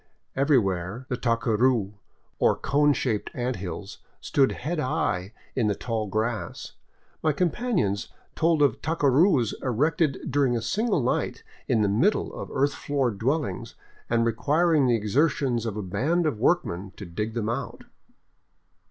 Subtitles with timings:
[0.35, 1.93] Everywhere the tacuni,
[2.39, 6.71] or cone shaped ant hills, stood head high in the tall grass.
[7.21, 12.73] My companions told of tacurus erected during a single night in the middle of earth
[12.73, 13.75] floored dwellings
[14.09, 17.83] and requiring the exertions of a band of workmen to dig them out.